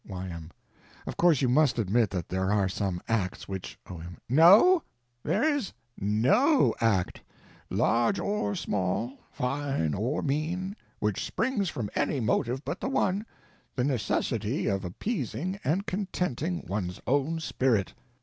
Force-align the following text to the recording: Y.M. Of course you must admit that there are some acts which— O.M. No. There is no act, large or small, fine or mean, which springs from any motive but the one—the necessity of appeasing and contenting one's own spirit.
Y.M. 0.07 0.49
Of 1.05 1.15
course 1.15 1.43
you 1.43 1.47
must 1.47 1.77
admit 1.77 2.09
that 2.09 2.29
there 2.29 2.51
are 2.51 2.67
some 2.67 3.03
acts 3.07 3.47
which— 3.47 3.77
O.M. 3.87 4.17
No. 4.27 4.81
There 5.21 5.43
is 5.43 5.73
no 5.95 6.73
act, 6.81 7.21
large 7.69 8.17
or 8.17 8.55
small, 8.55 9.19
fine 9.31 9.93
or 9.93 10.23
mean, 10.23 10.75
which 10.97 11.23
springs 11.23 11.69
from 11.69 11.91
any 11.93 12.19
motive 12.19 12.65
but 12.65 12.79
the 12.79 12.89
one—the 12.89 13.83
necessity 13.83 14.65
of 14.65 14.83
appeasing 14.83 15.59
and 15.63 15.85
contenting 15.85 16.65
one's 16.67 16.99
own 17.05 17.39
spirit. 17.39 17.93